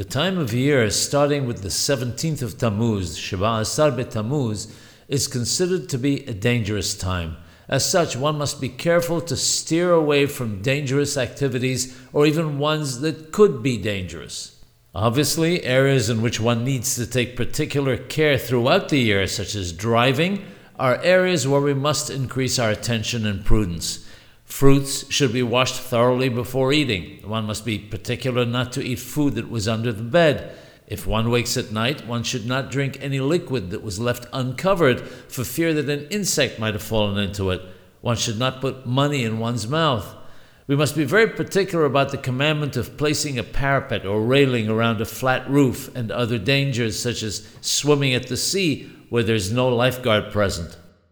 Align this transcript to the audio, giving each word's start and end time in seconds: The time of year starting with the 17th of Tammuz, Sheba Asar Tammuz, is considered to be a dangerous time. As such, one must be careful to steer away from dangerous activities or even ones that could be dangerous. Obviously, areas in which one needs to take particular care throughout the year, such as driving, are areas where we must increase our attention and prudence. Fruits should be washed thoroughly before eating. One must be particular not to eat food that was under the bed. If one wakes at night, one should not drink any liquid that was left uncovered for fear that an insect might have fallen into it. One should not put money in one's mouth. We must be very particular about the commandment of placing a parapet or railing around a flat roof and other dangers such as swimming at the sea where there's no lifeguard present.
The 0.00 0.06
time 0.06 0.38
of 0.38 0.54
year 0.54 0.88
starting 0.88 1.46
with 1.46 1.60
the 1.60 1.68
17th 1.68 2.40
of 2.40 2.56
Tammuz, 2.56 3.18
Sheba 3.18 3.58
Asar 3.60 3.90
Tammuz, 4.04 4.74
is 5.08 5.28
considered 5.28 5.90
to 5.90 5.98
be 5.98 6.24
a 6.24 6.32
dangerous 6.32 6.96
time. 6.96 7.36
As 7.68 7.84
such, 7.84 8.16
one 8.16 8.38
must 8.38 8.62
be 8.62 8.70
careful 8.70 9.20
to 9.20 9.36
steer 9.36 9.92
away 9.92 10.24
from 10.24 10.62
dangerous 10.62 11.18
activities 11.18 12.00
or 12.14 12.24
even 12.24 12.58
ones 12.58 13.02
that 13.02 13.30
could 13.30 13.62
be 13.62 13.76
dangerous. 13.76 14.64
Obviously, 14.94 15.62
areas 15.64 16.08
in 16.08 16.22
which 16.22 16.40
one 16.40 16.64
needs 16.64 16.94
to 16.94 17.06
take 17.06 17.36
particular 17.36 17.98
care 17.98 18.38
throughout 18.38 18.88
the 18.88 19.00
year, 19.00 19.26
such 19.26 19.54
as 19.54 19.70
driving, 19.70 20.42
are 20.78 20.96
areas 21.02 21.46
where 21.46 21.60
we 21.60 21.74
must 21.74 22.08
increase 22.08 22.58
our 22.58 22.70
attention 22.70 23.26
and 23.26 23.44
prudence. 23.44 24.09
Fruits 24.50 25.10
should 25.10 25.32
be 25.32 25.44
washed 25.44 25.80
thoroughly 25.80 26.28
before 26.28 26.72
eating. 26.72 27.20
One 27.22 27.46
must 27.46 27.64
be 27.64 27.78
particular 27.78 28.44
not 28.44 28.72
to 28.72 28.82
eat 28.82 28.98
food 28.98 29.36
that 29.36 29.48
was 29.48 29.68
under 29.68 29.92
the 29.92 30.02
bed. 30.02 30.54
If 30.88 31.06
one 31.06 31.30
wakes 31.30 31.56
at 31.56 31.70
night, 31.70 32.06
one 32.06 32.24
should 32.24 32.46
not 32.46 32.70
drink 32.70 32.98
any 33.00 33.20
liquid 33.20 33.70
that 33.70 33.82
was 33.82 34.00
left 34.00 34.26
uncovered 34.32 35.00
for 35.00 35.44
fear 35.44 35.72
that 35.74 35.88
an 35.88 36.08
insect 36.10 36.58
might 36.58 36.74
have 36.74 36.82
fallen 36.82 37.16
into 37.16 37.50
it. 37.50 37.62
One 38.00 38.16
should 38.16 38.40
not 38.40 38.60
put 38.60 38.84
money 38.84 39.24
in 39.24 39.38
one's 39.38 39.68
mouth. 39.68 40.16
We 40.66 40.76
must 40.76 40.96
be 40.96 41.04
very 41.04 41.28
particular 41.28 41.84
about 41.84 42.10
the 42.10 42.18
commandment 42.18 42.76
of 42.76 42.96
placing 42.96 43.38
a 43.38 43.44
parapet 43.44 44.04
or 44.04 44.20
railing 44.20 44.68
around 44.68 45.00
a 45.00 45.06
flat 45.06 45.48
roof 45.48 45.94
and 45.94 46.10
other 46.10 46.38
dangers 46.38 46.98
such 46.98 47.22
as 47.22 47.48
swimming 47.60 48.14
at 48.14 48.26
the 48.26 48.36
sea 48.36 48.90
where 49.10 49.22
there's 49.22 49.52
no 49.52 49.68
lifeguard 49.68 50.32
present. 50.32 50.76